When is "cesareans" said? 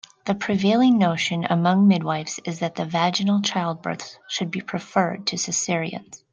5.37-6.23